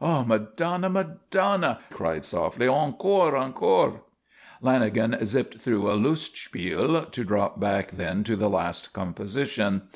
"O 0.00 0.22
Madonna! 0.24 0.88
Madonna!" 0.88 1.80
she 1.88 1.94
cried, 1.96 2.24
softly. 2.24 2.68
"Encore! 2.68 3.36
Encore!" 3.36 4.02
Lanagan 4.62 5.20
zipped 5.24 5.60
through 5.60 5.90
a 5.90 5.96
lustspeil, 5.96 7.10
to 7.10 7.24
drop 7.24 7.58
back 7.58 7.90
then 7.90 8.22
to 8.22 8.36
the 8.36 8.48
Last 8.48 8.92
Composition. 8.92 9.82